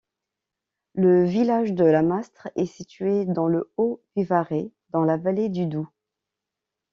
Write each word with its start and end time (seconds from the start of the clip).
Le 0.95 1.25
village 1.25 1.73
de 1.73 1.85
Lamastre 1.85 2.47
est 2.55 2.65
situé 2.65 3.25
dans 3.25 3.47
le 3.47 3.71
Haut-Vivarais, 3.77 4.71
dans 4.89 5.03
la 5.03 5.17
vallée 5.17 5.49
du 5.49 5.67
Doux. 5.67 5.89